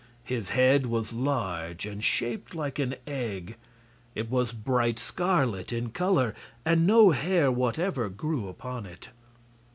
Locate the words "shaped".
2.03-2.55